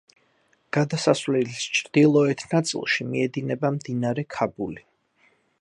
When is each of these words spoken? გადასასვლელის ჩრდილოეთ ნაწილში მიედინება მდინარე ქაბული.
გადასასვლელის 0.77 1.67
ჩრდილოეთ 1.79 2.43
ნაწილში 2.55 3.09
მიედინება 3.13 3.75
მდინარე 3.79 4.29
ქაბული. 4.39 4.87